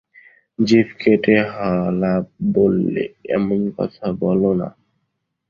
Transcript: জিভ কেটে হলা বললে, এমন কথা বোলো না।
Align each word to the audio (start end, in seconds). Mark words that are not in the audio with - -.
জিভ 0.59 0.87
কেটে 0.99 1.35
হলা 1.51 2.13
বললে, 2.53 3.03
এমন 3.29 3.61
কথা 3.77 4.05
বোলো 4.19 4.51
না। 4.53 4.69